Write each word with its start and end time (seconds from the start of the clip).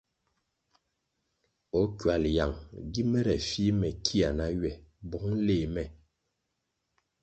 O 1.79 1.81
ckywal 1.95 2.23
yang 2.37 2.55
gi 2.91 3.03
mere 3.11 3.35
fih 3.47 3.73
me 3.79 3.89
kia 4.05 4.29
na 4.37 4.45
ywe 4.57 4.71
bong 5.09 5.29
léh 5.45 5.67
me? 5.73 5.83